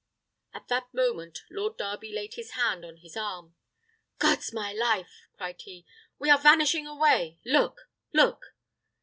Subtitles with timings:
[0.51, 3.53] At that moment Lord Darby laid his hand on his arm.
[4.17, 5.85] "God's my life!" cried he,
[6.17, 7.37] "we are vanishing away.
[7.45, 8.55] Look, look!"